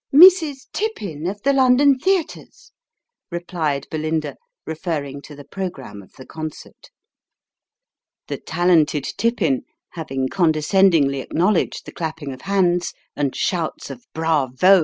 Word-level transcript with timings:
"Mrs. 0.11 0.65
Tippin, 0.73 1.27
of 1.27 1.43
the 1.43 1.53
London 1.53 1.99
theatres," 1.99 2.71
replied 3.29 3.85
Belinda, 3.91 4.35
referring 4.65 5.21
to 5.21 5.35
the 5.35 5.43
programme 5.43 6.01
of 6.01 6.11
the 6.13 6.25
concert. 6.25 6.89
The 8.27 8.39
talented 8.39 9.03
Tippin 9.19 9.61
having 9.91 10.27
condescendingly 10.27 11.19
acknowledged 11.19 11.85
the 11.85 11.91
clapping 11.91 12.33
of 12.33 12.41
hands, 12.41 12.95
and 13.15 13.35
shouts 13.35 13.91
of" 13.91 14.07
bravo 14.15 14.79